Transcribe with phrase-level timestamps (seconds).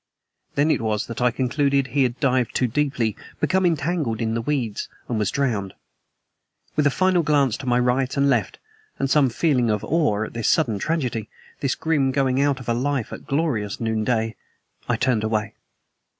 [0.55, 4.41] Then it was that I concluded he had dived too deeply, become entangled in the
[4.41, 5.75] weeds and was drowned.
[6.75, 8.57] With a final glance to right and left
[8.97, 11.29] and some feeling of awe at this sudden tragedy
[11.59, 14.35] this grim going out of a life at glorious noonday
[14.89, 15.53] I turned away.